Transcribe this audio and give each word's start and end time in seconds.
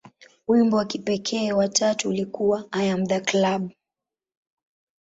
Wimbo 0.47 0.77
wa 0.77 0.85
kipekee 0.85 1.51
wa 1.53 1.67
tatu 1.69 2.09
ulikuwa 2.09 2.65
"I 2.71 2.89
Am 2.91 3.05
The 3.05 3.19
Club". 3.21 3.71